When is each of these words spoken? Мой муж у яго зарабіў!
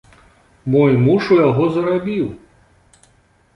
Мой 0.75 0.95
муж 1.09 1.23
у 1.35 1.37
яго 1.49 1.63
зарабіў! 1.77 2.25